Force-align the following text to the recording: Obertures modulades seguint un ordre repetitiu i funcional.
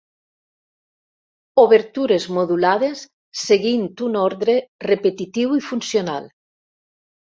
Obertures 1.65 2.27
modulades 2.39 3.05
seguint 3.45 3.87
un 4.11 4.21
ordre 4.25 4.61
repetitiu 4.93 5.59
i 5.63 5.67
funcional. 5.73 6.33